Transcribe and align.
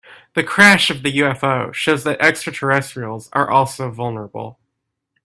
The 0.33 0.43
crash 0.43 0.89
of 0.89 1.03
the 1.03 1.15
UFO 1.19 1.71
shows 1.75 2.03
that 2.05 2.19
extraterrestrials 2.19 3.29
are 3.33 3.47
also 3.51 3.91
vulnerable. 3.91 4.57